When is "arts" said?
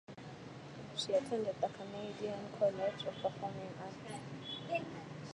3.79-4.87